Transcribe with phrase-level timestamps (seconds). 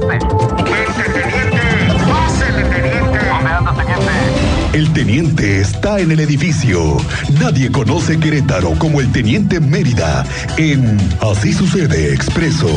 [0.00, 1.10] pasaste.
[1.12, 1.60] teniente!
[2.08, 3.18] ¡Pásele, teniente!
[3.28, 4.76] ¿Dónde anda, teniente?
[4.78, 6.96] El teniente está en el edificio.
[7.40, 10.24] Nadie conoce Querétaro como el teniente Mérida
[10.58, 12.68] en Así sucede expreso.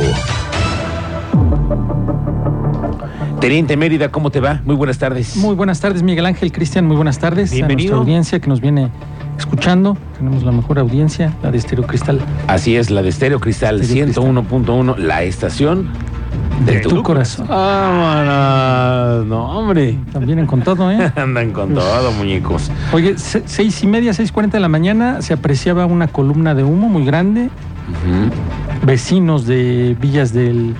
[3.40, 4.62] Teniente Mérida, ¿cómo te va?
[4.66, 5.36] Muy buenas tardes.
[5.36, 7.52] Muy buenas tardes, Miguel Ángel, Cristian, muy buenas tardes.
[7.52, 7.96] Bienvenido.
[7.96, 8.90] A nuestra audiencia que nos viene
[9.38, 9.98] escuchando.
[10.18, 12.22] Tenemos la mejor audiencia, la de Estéreo Cristal.
[12.48, 15.90] Así es, la de Estéreo Cristal Estéreo 101.1, la estación
[16.66, 17.48] De tu corazón.
[17.48, 19.26] Vámonos.
[19.28, 19.98] No, hombre.
[20.12, 21.12] También con todo, ¿eh?
[21.16, 22.72] Andan con todo, muñecos.
[22.94, 26.64] Oye, se- seis y media, seis cuarenta de la mañana se apreciaba una columna de
[26.64, 27.50] humo muy grande.
[28.86, 30.74] Vecinos de Villas del,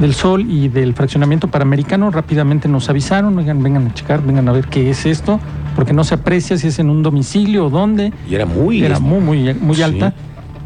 [0.00, 4.52] del Sol y del fraccionamiento panamericano rápidamente nos avisaron, oigan, vengan a checar, vengan a
[4.52, 5.38] ver qué es esto,
[5.74, 8.12] porque no se aprecia si es en un domicilio o dónde.
[8.28, 8.82] Y era muy...
[8.84, 9.82] era muy, muy, muy Sí.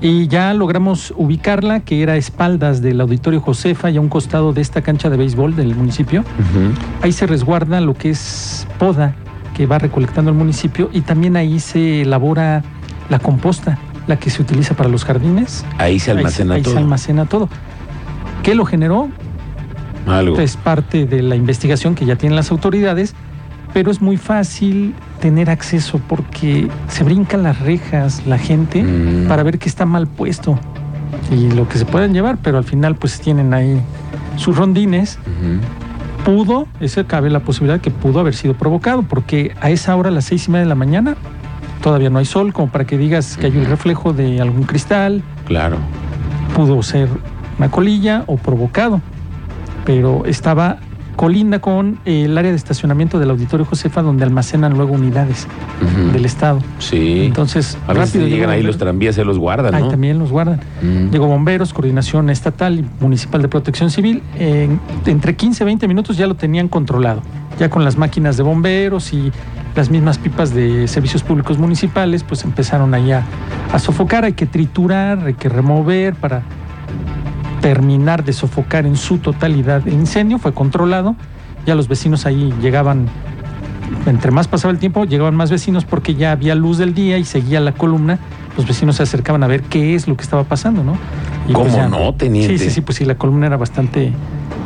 [0.01, 4.53] Y ya logramos ubicarla, que era a espaldas del Auditorio Josefa y a un costado
[4.53, 6.25] de esta cancha de béisbol del municipio.
[7.03, 9.15] Ahí se resguarda lo que es poda
[9.55, 12.63] que va recolectando el municipio y también ahí se elabora
[13.11, 15.67] la composta, la que se utiliza para los jardines.
[15.77, 16.75] Ahí se almacena ahí, ahí todo.
[16.75, 17.49] se almacena todo.
[18.43, 19.11] ¿Qué lo generó?
[20.07, 20.39] Algo.
[20.41, 23.15] Es parte de la investigación que ya tienen las autoridades,
[23.73, 29.29] pero es muy fácil tener acceso porque se brincan las rejas la gente Mm.
[29.29, 30.59] para ver qué está mal puesto
[31.31, 33.81] y lo que se pueden llevar, pero al final pues tienen ahí
[34.37, 35.19] sus rondines.
[35.27, 35.61] Ujú.
[36.25, 40.13] Pudo, esa cabe la posibilidad que pudo haber sido provocado, porque a esa hora, a
[40.13, 41.17] las seis y media de la mañana,
[41.83, 45.23] todavía no hay sol, como para que digas que hay un reflejo de algún cristal,
[45.47, 45.77] Claro.
[46.55, 47.09] pudo ser
[47.59, 49.01] una colilla o provocado,
[49.87, 50.79] pero estaba
[51.17, 55.47] colinda con el área de estacionamiento del Auditorio Josefa, donde almacenan luego unidades
[56.13, 56.61] del Estado.
[56.79, 57.25] Sí.
[57.27, 59.89] Entonces, a veces rápido llegan ahí los tranvías, se los guardan, Ahí ¿no?
[59.89, 60.61] también los guardan.
[60.83, 61.11] Mm.
[61.11, 64.23] Llegó bomberos, coordinación estatal y municipal de protección civil.
[64.39, 67.23] En- entre 15 y 20 minutos ya lo tenían controlado.
[67.59, 69.31] Ya con las máquinas de bomberos y
[69.77, 73.25] las mismas pipas de servicios públicos municipales, pues empezaron ahí a,
[73.73, 74.25] a sofocar.
[74.25, 76.43] Hay que triturar, hay que remover para
[77.61, 80.39] terminar de sofocar en su totalidad el incendio.
[80.39, 81.17] Fue controlado.
[81.67, 83.07] Ya los vecinos ahí llegaban,
[84.07, 87.25] entre más pasaba el tiempo, llegaban más vecinos porque ya había luz del día y
[87.25, 88.19] seguía la columna.
[88.57, 90.97] Los vecinos se acercaban a ver qué es lo que estaba pasando, ¿no?
[91.49, 92.59] Y ¿Cómo ya- no, teniente?
[92.59, 94.13] Sí, sí, sí, pues sí, la columna era bastante,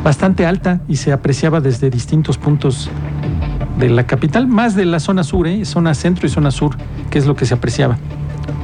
[0.03, 2.89] bastante alta y se apreciaba desde distintos puntos
[3.77, 5.65] de la capital, más de la zona sur, ¿eh?
[5.65, 6.77] zona centro y zona sur,
[7.09, 7.97] que es lo que se apreciaba.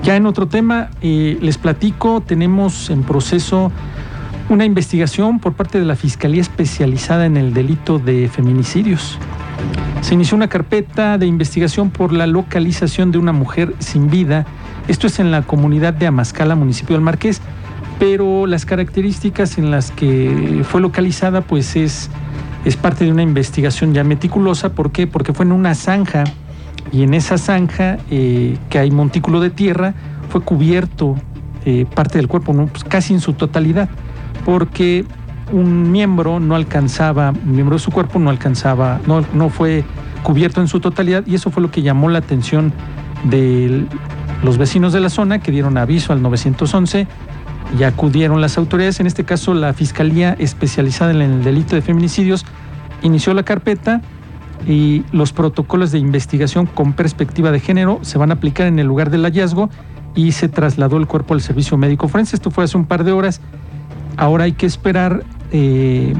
[0.03, 3.71] Ya en otro tema, eh, les platico, tenemos en proceso
[4.51, 9.17] una investigación por parte de la Fiscalía Especializada en el Delito de Feminicidios.
[10.01, 14.45] Se inició una carpeta de investigación por la localización de una mujer sin vida.
[14.89, 17.39] Esto es en la comunidad de Amascala, municipio del Marqués,
[17.97, 22.09] pero las características en las que fue localizada pues es,
[22.65, 24.73] es parte de una investigación ya meticulosa.
[24.73, 25.07] ¿Por qué?
[25.07, 26.25] Porque fue en una zanja
[26.91, 29.93] y en esa zanja eh, que hay montículo de tierra
[30.27, 31.15] fue cubierto
[31.63, 32.53] eh, parte del cuerpo.
[32.53, 33.87] Pues casi en su totalidad,
[34.45, 35.05] porque
[35.51, 39.83] un miembro no alcanzaba, un miembro de su cuerpo no alcanzaba, no, no fue
[40.23, 42.73] cubierto en su totalidad y eso fue lo que llamó la atención
[43.25, 43.85] de
[44.43, 47.07] los vecinos de la zona que dieron aviso al 911
[47.77, 52.45] y acudieron las autoridades, en este caso la Fiscalía especializada en el delito de feminicidios
[53.01, 54.01] inició la carpeta
[54.67, 58.87] y los protocolos de investigación con perspectiva de género se van a aplicar en el
[58.87, 59.69] lugar del hallazgo
[60.15, 62.35] y se trasladó el cuerpo al servicio médico forense.
[62.35, 63.41] Esto fue hace un par de horas.
[64.17, 66.13] Ahora hay que esperar eh,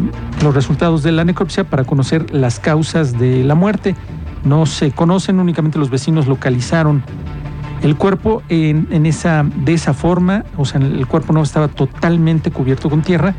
[0.44, 3.96] los resultados de la necropsia para conocer las causas de la muerte.
[4.44, 7.04] No se conocen, únicamente los vecinos localizaron
[7.82, 12.90] el cuerpo en, esa, de esa forma, o sea, el cuerpo no estaba totalmente cubierto
[12.90, 13.34] con tierra.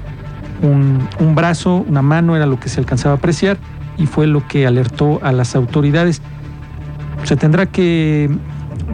[0.62, 3.58] Un, un brazo, una mano era lo que se alcanzaba a apreciar
[3.98, 6.22] y fue lo que alertó a las autoridades.
[7.24, 8.30] Se tendrá que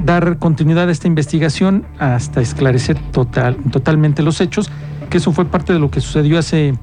[0.04, 4.70] dar continuidad a esta investigación hasta esclarecer total, totalmente los hechos,
[5.08, 6.74] que eso fue parte de lo que sucedió hace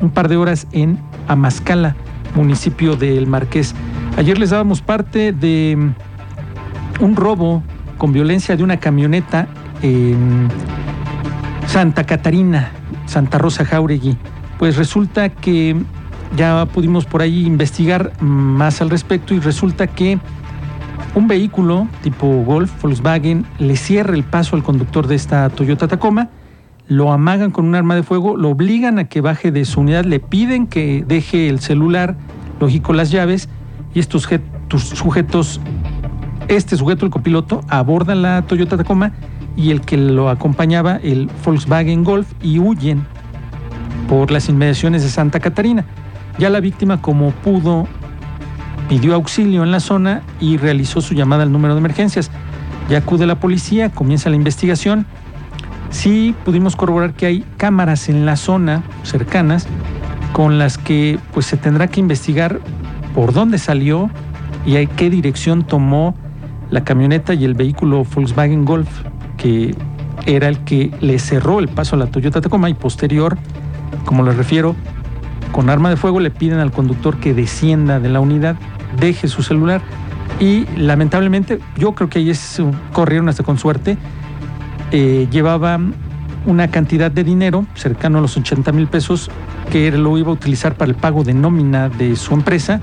[0.00, 0.98] un par de horas en
[1.28, 1.96] Amascala,
[2.34, 3.74] municipio del Marqués.
[4.16, 5.92] Ayer les dábamos parte de
[7.00, 7.62] un robo
[7.98, 9.46] con violencia de una camioneta
[9.82, 10.48] en
[11.66, 12.70] Santa Catarina,
[13.06, 14.16] Santa Rosa Jauregui.
[14.58, 15.76] Pues resulta que
[16.36, 20.18] ya pudimos por ahí investigar más al respecto y resulta que
[21.14, 26.30] un vehículo tipo Golf, Volkswagen, le cierra el paso al conductor de esta Toyota Tacoma,
[26.96, 30.04] lo amagan con un arma de fuego, lo obligan a que baje de su unidad,
[30.04, 32.16] le piden que deje el celular,
[32.60, 33.48] lógico las llaves,
[33.94, 34.28] y estos
[34.68, 35.60] sujetos,
[36.48, 39.12] este sujeto, el copiloto, aborda la Toyota Tacoma
[39.56, 43.06] y el que lo acompañaba, el Volkswagen Golf, y huyen.
[44.08, 45.86] por las inmediaciones de Santa Catarina.
[46.38, 47.86] Ya la víctima, como pudo,
[48.88, 52.30] pidió auxilio en la zona y realizó su llamada al número de emergencias.
[52.90, 55.06] Ya acude la policía, comienza la investigación.
[55.92, 59.68] Sí pudimos corroborar que hay cámaras en la zona cercanas
[60.32, 62.58] con las que pues se tendrá que investigar
[63.14, 64.10] por dónde salió
[64.66, 66.16] y a qué dirección tomó
[66.70, 68.88] la camioneta y el vehículo Volkswagen Golf
[69.36, 69.76] que
[70.26, 73.36] era el que le cerró el paso a la Toyota Tacoma y posterior,
[74.04, 74.74] como les refiero,
[75.52, 78.56] con arma de fuego le piden al conductor que descienda de la unidad,
[78.98, 79.82] deje su celular
[80.40, 82.62] y lamentablemente yo creo que ahí es,
[82.92, 83.98] corrieron hasta con suerte,
[84.92, 85.80] eh, llevaba
[86.46, 89.30] una cantidad de dinero cercano a los 80 mil pesos
[89.70, 92.80] que lo iba a utilizar para el pago de nómina de su empresa,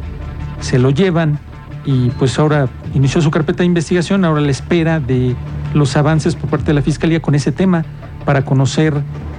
[0.60, 1.40] se lo llevan
[1.86, 5.36] y pues ahora inició su carpeta de investigación, ahora la espera de
[5.74, 7.86] los avances por parte de la Fiscalía con ese tema
[8.26, 8.94] para conocer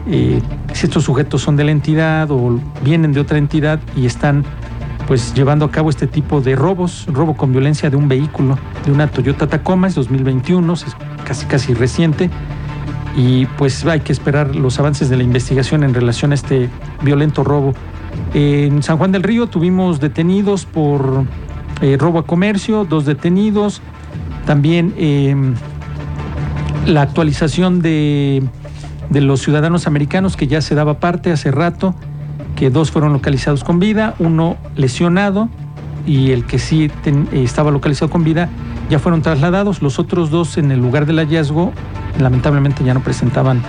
[0.09, 0.41] eh,
[0.73, 4.45] si estos sujetos son de la entidad o vienen de otra entidad y están
[5.07, 8.93] pues llevando a cabo este tipo de robos, robo con violencia de un vehículo, de
[8.93, 10.87] una Toyota Tacoma, es 2021, es
[11.25, 12.31] casi casi reciente,
[13.17, 16.69] y pues hay que esperar los avances de la investigación en relación a este
[17.03, 17.75] violento robo.
[18.35, 21.25] En San Juan del Río tuvimos detenidos por
[21.81, 23.83] eh, robo a comercio, dos detenidos,
[24.47, 25.35] también eh,
[26.87, 28.43] la actualización de,
[29.11, 31.95] de los ciudadanos americanos que ya se daba parte hace rato,
[32.57, 35.49] que dos fueron localizados con vida, uno lesionado
[36.07, 38.49] y el que sí eh, estaba localizado con vida
[38.91, 41.73] ya fueron trasladados, los otros dos en el lugar del hallazgo
[42.19, 43.63] lamentablemente ya no presentaban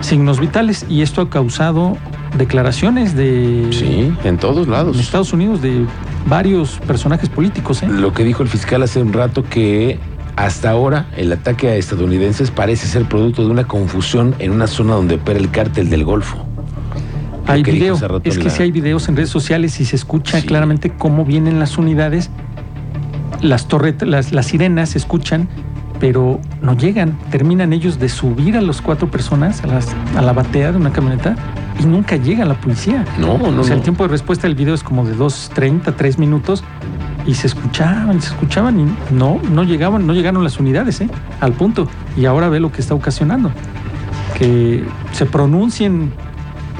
[0.00, 1.96] signos vitales y esto ha causado
[2.36, 4.98] declaraciones de Sí, en todos en lados.
[4.98, 5.84] Estados Unidos de
[6.26, 7.82] varios personajes políticos.
[7.82, 7.88] ¿eh?
[7.88, 9.98] Lo que dijo el fiscal hace un rato que
[10.36, 14.94] hasta ahora el ataque a estadounidenses parece ser producto de una confusión en una zona
[14.94, 16.44] donde opera el cártel del Golfo.
[17.46, 18.02] Lo Hay que video, es
[18.36, 20.46] en que la- sí hay videos en redes sociales y se escucha Sí.
[20.46, 22.30] claramente cómo vienen las unidades,
[23.40, 25.48] las torretas, las, las sirenas se escuchan,
[26.00, 27.18] pero no llegan.
[27.30, 30.90] Terminan ellos de subir a los cuatro personas a, las- a la batea de una
[30.92, 31.34] camioneta
[31.80, 33.04] y nunca llega la policía.
[33.18, 33.78] No, no, o sea, no.
[33.78, 36.64] el tiempo de respuesta del video es como de 2.30, 3 minutos
[37.26, 41.08] y se escuchaban, se escuchaban y no, no llegaban, no llegaron las unidades ¿eh?
[41.40, 41.86] al punto.
[42.16, 43.50] Y ahora ve lo que está ocasionando.
[44.36, 46.12] Que se pronuncien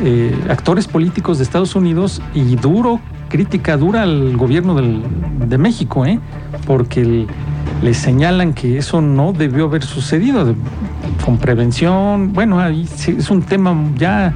[0.04, 5.02] eh, actores políticos de Estados Unidos y duro, crítica dura al gobierno del-
[5.44, 6.20] de México, ¿eh?
[6.66, 7.26] porque el-
[7.82, 10.54] les señalan que eso no debió haber sucedido de-
[11.24, 12.32] con prevención.
[12.32, 14.32] Bueno, ahí es un tema ya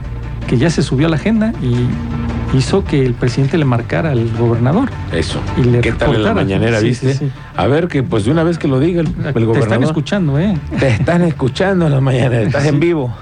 [0.47, 4.29] que ya se subió a la agenda y hizo que el presidente le marcara al
[4.37, 4.91] gobernador.
[5.13, 5.41] Eso.
[5.57, 7.13] Y le ¿Qué tal en la mañanera, Sí, viste?
[7.15, 7.33] sí, sí.
[7.57, 9.59] A ver, que pues de una vez que lo diga el, el Te gobernador.
[9.63, 10.55] están escuchando, ¿eh?
[10.79, 13.13] Te están escuchando en la mañanera, estás en vivo.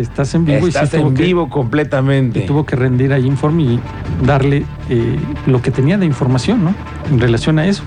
[0.00, 2.40] Estás en vivo estás y sí en que- vivo completamente.
[2.44, 3.80] y tuvo que rendir ahí informe y
[4.24, 5.16] darle eh,
[5.46, 6.74] lo que tenía de información, ¿no?
[7.10, 7.82] En relación a eso.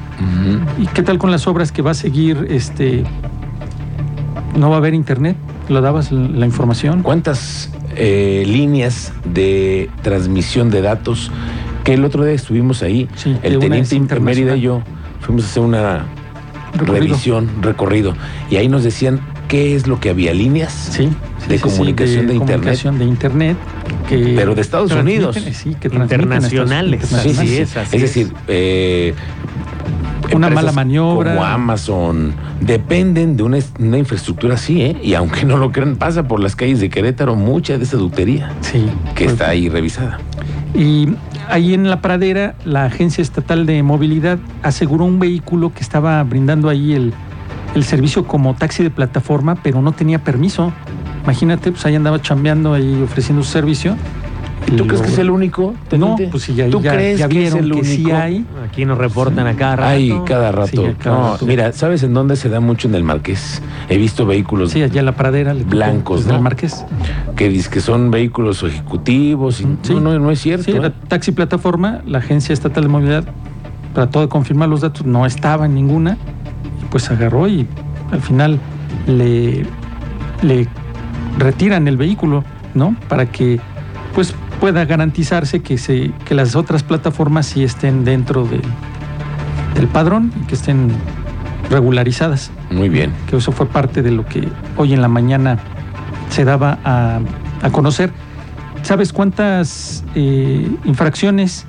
[0.78, 2.48] ¿Y qué tal con las obras que va a seguir?
[2.50, 3.04] Este,
[4.58, 5.36] no va a haber internet.
[5.70, 7.04] ¿Lo dabas la, información?
[7.04, 11.32] ¿Cuántas eh, líneas de transmisión de datos
[11.84, 13.08] que el otro día estuvimos ahí?
[13.16, 14.20] Sí, el teniente.
[14.20, 14.82] Mérida y yo
[15.22, 16.06] fuimos a hacer una
[16.74, 16.94] Recorrido.
[17.08, 18.14] revisión, recorrido,
[18.50, 19.22] y ahí nos decían
[19.54, 21.10] qué es lo que había líneas Sí.
[21.48, 22.56] de comunicación de, internet.
[22.58, 23.58] comunicación de internet.
[24.10, 25.36] Que Pero de Estados Unidos.
[25.36, 27.02] Sí, que transmiten a Estados- Internacionales.
[27.04, 27.50] Sí, sí, internacionales.
[27.52, 27.62] sí.
[27.62, 28.16] es, así es es.
[28.16, 29.14] decir, eh,
[30.34, 31.34] Una mala maniobra.
[31.36, 34.98] Como Amazon dependen de una, una infraestructura así, ¿eh?
[35.04, 38.52] Y aunque no lo crean, pasa por las calles de Querétaro mucha de esa ductería
[38.62, 38.84] Sí.
[39.14, 40.18] que Pues, está ahí revisada.
[40.74, 41.10] Y
[41.48, 46.70] ahí en la pradera, la Agencia Estatal de Movilidad aseguró un vehículo que estaba brindando
[46.70, 47.14] ahí el,
[47.76, 50.72] el servicio como taxi de plataforma, pero no tenía permiso.
[51.24, 53.96] Imagínate, pues ahí andaba chambeando ahí ofreciendo su servicio.
[54.66, 55.74] ¿Y tú Y crees lo- que es el único?
[55.98, 58.46] No, pues sí, ya, ¿Tú ya, crees ya que es vieron el que sí hay.
[58.66, 59.90] Aquí nos reportan a cada rato.
[59.90, 60.68] Ay, cada rato.
[60.72, 61.46] Sí, a cada No, rato.
[61.46, 63.62] Mira, ¿sabes en dónde se da mucho en el Marqués?
[63.90, 65.54] He visto vehículos Sí, allá en la pradera.
[65.54, 66.38] Blancos, desde ¿no?
[66.38, 66.86] el Marqués.
[67.36, 69.60] que dicen que son vehículos ejecutivos.
[69.60, 69.96] Y, Sí.
[69.96, 70.64] No, no, no es cierto.
[70.66, 70.94] Sí, era ¿eh?
[71.10, 73.26] taxi plataforma, la Agencia Estatal de Movilidad
[73.94, 76.43] trató de confirmar los datos, no estaba en ninguna, y
[76.94, 77.68] pues agarró y
[78.12, 78.60] al final
[79.08, 79.66] le,
[80.44, 80.68] le
[81.40, 82.44] retiran el vehículo,
[82.76, 82.96] ¿no?
[83.10, 83.60] Para que
[84.14, 88.62] pues pueda garantizarse que se que las otras plataformas sí estén dentro del,
[89.74, 90.92] del padrón y que estén
[91.72, 93.12] regularizadas, Muy bien.
[93.28, 94.48] que eso fue parte de lo que
[94.78, 95.58] hoy en la mañana
[96.30, 97.20] se daba a,
[97.64, 98.12] a conocer.
[98.84, 101.66] ¿Sabes cuántas eh, infracciones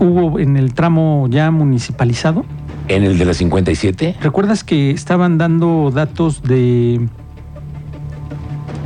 [0.00, 2.46] hubo en el tramo ya municipalizado?
[2.88, 7.06] En el de la 57, ¿Recuerdas que estaban dando datos de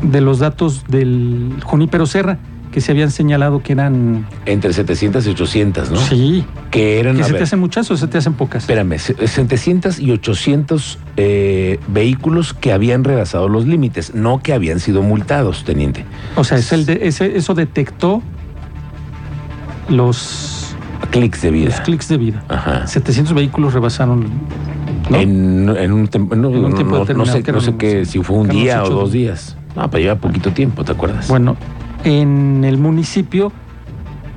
[0.03, 2.39] de los datos del Junípero Serra
[2.73, 4.27] que se habían señalado que eran...
[4.47, 5.99] Entre 700 y 800, ¿no?
[5.99, 7.19] Sí, Que eran.
[7.19, 8.63] que se te hacen muchas o se te hacen pocas.
[8.63, 14.81] Espérame, se- 700 y 800 eh, vehículos que habían rebasado los límites, no que habían
[14.81, 16.07] sido multados, teniente.
[16.35, 18.23] O sea, es el de, ese- eso detectó
[19.91, 20.62] los,
[21.11, 21.71] Clics de vida.
[21.71, 22.43] los clics de vida.
[22.49, 22.87] Ajá.
[22.87, 24.25] 700 vehículos rebasaron.
[25.11, 25.17] ¿no?
[25.17, 28.05] En, en un, tem- no, En un tiempo no- no determinado, sé, no sé qué,
[28.07, 29.57] si fue un día o dos días.
[29.77, 31.29] No, pero lleva poquito tiempo, ¿te acuerdas?
[31.29, 31.57] Bueno,
[32.05, 33.53] en el municipio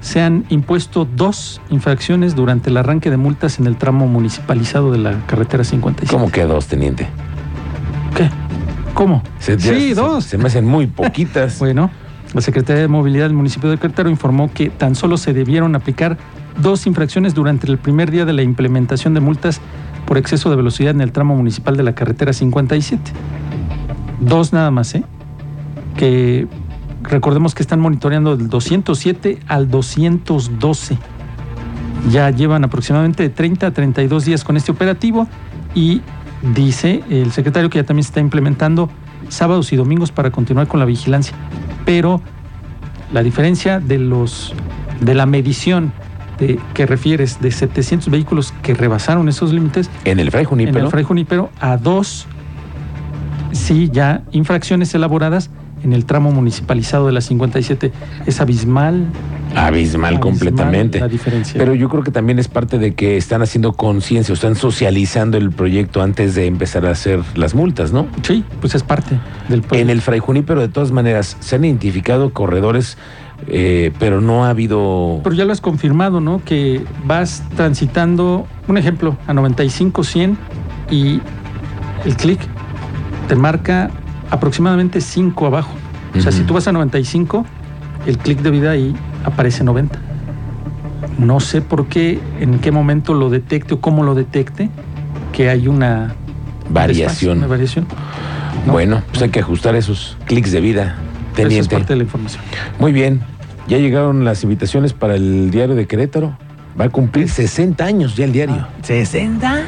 [0.01, 4.98] se han impuesto dos infracciones durante el arranque de multas en el tramo municipalizado de
[5.00, 6.12] la carretera 57.
[6.15, 7.07] ¿Cómo que dos, teniente?
[8.15, 8.29] ¿Qué?
[8.93, 9.24] ¿Cómo?
[9.39, 10.24] Se- sí, se- dos.
[10.25, 11.57] Se me hacen muy poquitas.
[11.60, 11.89] Bueno,
[12.34, 16.17] la Secretaría de Movilidad del municipio de Querétaro informó que tan solo se debieron aplicar
[16.62, 19.62] dos infracciones durante el primer día de la implementación de multas
[20.05, 23.12] por exceso de velocidad en el tramo municipal de la carretera 57.
[24.19, 25.03] Dos nada más, ¿eh?
[25.97, 26.47] Que
[27.03, 30.97] recordemos que están monitoreando del 207 al 212.
[32.12, 35.27] Ya llevan aproximadamente de 30 a 32 días con este operativo
[35.74, 36.01] y
[36.53, 38.89] dice el secretario que ya también se está implementando
[39.29, 41.35] sábados y domingos para continuar con la vigilancia.
[41.85, 42.21] Pero
[43.12, 44.53] la diferencia de los
[45.01, 45.91] de la medición
[46.39, 50.85] de, que refieres de 700 vehículos que rebasaron esos límites En el Fray en Junípero.
[50.85, 52.27] el Fray Junípero a dos,
[53.51, 55.49] sí, ya infracciones elaboradas
[55.83, 57.91] en el tramo municipalizado de la 57.
[58.25, 59.05] Es abismal.
[59.55, 60.99] Abismal, abismal completamente.
[60.99, 61.57] La diferencia.
[61.59, 65.37] Pero yo creo que también es parte de que están haciendo conciencia, o están socializando
[65.37, 68.07] el proyecto antes de empezar a hacer las multas, ¿no?
[68.23, 69.91] sí, pues es parte del En proyecto.
[69.91, 72.97] el Fray Junípero, de todas maneras, se han identificado corredores,
[73.47, 75.21] eh, pero no ha habido.
[75.23, 76.41] Pero ya lo has confirmado, ¿no?
[76.43, 80.37] Que vas transitando, un ejemplo, a 95, 100
[80.91, 81.21] y
[82.05, 82.39] el clic
[83.27, 83.91] te marca
[84.29, 85.73] aproximadamente 5 abajo.
[86.17, 87.45] O sea, si tú vas a 95,
[88.05, 89.99] el clic de vida ahí aparece 90.
[91.19, 94.69] No sé por qué, en qué momento lo detecte o cómo lo detecte,
[95.33, 96.15] que hay una
[96.69, 97.39] Variación.
[97.39, 97.87] Una variación.
[98.65, 98.73] ¿no?
[98.73, 100.97] Bueno, pues hay que ajustar esos clics de vida,
[101.35, 101.75] Eso es teniente.
[101.75, 102.43] parte de la información.
[102.79, 103.21] Muy bien.
[103.67, 106.37] Ya llegaron las invitaciones para el diario de Querétaro.
[106.79, 108.67] Va a cumplir 60 años ya el diario.
[108.83, 109.61] ¿60?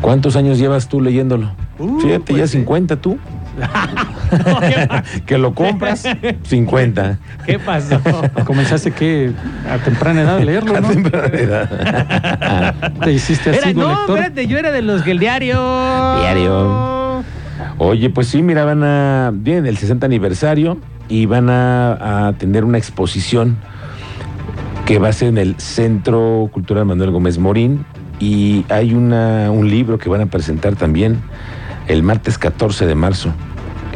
[0.00, 1.52] ¿Cuántos años llevas tú leyéndolo?
[1.78, 3.18] Uh, Fíjate, ya pues, 50 tú.
[5.26, 6.04] que lo compras,
[6.44, 7.18] 50.
[7.46, 8.00] ¿Qué pasó?
[8.44, 9.32] Comenzaste que
[9.68, 10.88] a temprana edad a leerlo, A ¿no?
[10.88, 12.92] temprana edad.
[13.04, 14.18] Te hiciste Era, así, no, lector.
[14.18, 15.56] espérate, yo era de los que el diario.
[16.20, 17.22] Diario.
[17.78, 19.30] Oye, pues sí, mira, van a.
[19.34, 20.78] Viene el 60 aniversario
[21.10, 23.58] y van a, a tener una exposición
[24.86, 27.84] que va a ser en el Centro Cultural Manuel Gómez Morín.
[28.18, 31.20] Y hay una, un libro que van a presentar también
[31.88, 33.32] el martes 14 de marzo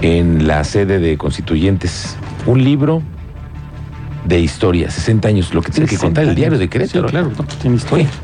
[0.03, 2.17] en la sede de Constituyentes.
[2.47, 3.03] Un libro
[4.25, 6.69] de historia, 60 años, lo que tiene que 60 contar el diario de.
[6.69, 7.09] Querétaro.
[7.09, 7.31] Sí, claro,
[7.61, 8.07] tiene historia.
[8.07, 8.15] Oye,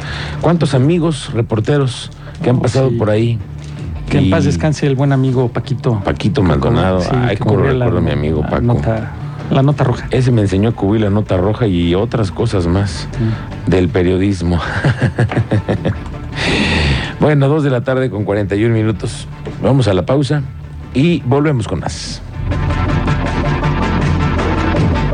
[0.41, 2.11] ¿cuántos amigos, reporteros
[2.43, 2.97] que han pasado sí.
[2.97, 3.39] por ahí?
[4.11, 6.01] Que en paz descanse el buen amigo Paquito.
[6.05, 7.01] Paquito Maldonado.
[7.01, 8.61] Sí, Ay, cómo recuerdo a mi amigo Paco.
[8.61, 9.13] Nota,
[9.51, 10.09] la nota roja.
[10.11, 13.09] Ese me enseñó a cubrir la nota roja y otras cosas más
[13.67, 14.61] del periodismo.
[17.21, 19.29] bueno, dos de la tarde con 41 minutos.
[19.63, 20.43] Vamos a la pausa
[20.93, 22.21] y volvemos con más.